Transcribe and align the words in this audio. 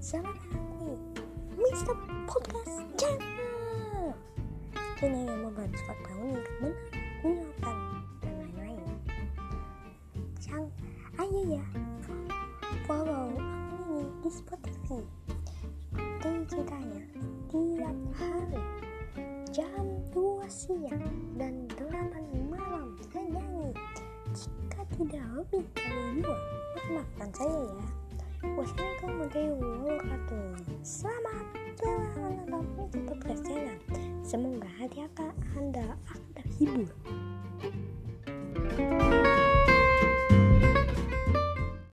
ke 0.00 1.92
podcast 2.24 2.80
channel. 2.96 4.16
Channel 4.96 5.28
yang 5.28 5.40
membahas 5.44 5.76
fakta 5.84 6.12
unik, 6.16 6.46
benar, 6.56 6.78
menyenangkan, 7.20 7.76
dan 8.24 8.32
lain-lain. 8.40 8.96
Sang, 10.40 10.72
ayo 11.20 11.40
ya 11.52 11.64
Follow 12.88 13.28
aku 13.36 13.76
ini 13.76 14.00
di 14.24 14.30
Spotify. 14.32 15.04
Ikuti 15.92 16.48
ceritanya 16.48 17.02
tiap 17.52 17.96
hari 18.16 18.62
Jam 19.52 19.84
2 20.16 20.48
siang 20.48 21.04
dan 21.36 21.68
8 21.76 22.48
malam 22.48 22.96
saya 23.12 23.36
nyanyi 23.36 23.76
Jika 24.32 24.80
tidak 24.96 25.26
lebih 25.34 25.64
dari 25.76 26.22
dua 26.22 26.38
Maafkan 26.88 27.30
saya 27.36 27.60
ya 27.68 28.09
Wassalamualaikum 28.40 29.84
warahmatullahi 29.84 30.64
wabarakatuh. 30.64 30.80
Selamat 30.80 31.44
selamat 31.76 32.32
menonton 32.48 32.88
podcast 33.04 33.44
Semoga 34.24 34.68
hati 34.80 35.04
anda 35.60 35.92
akan 36.08 36.20
terhibur 36.32 36.88